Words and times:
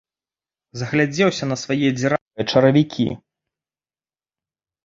Загледзеўся 0.81 1.49
на 1.51 1.57
свае 1.63 1.87
дзіравыя 1.99 2.43
чаравікі. 2.55 3.07